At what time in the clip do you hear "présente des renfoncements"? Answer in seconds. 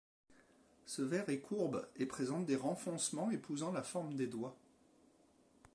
2.07-3.29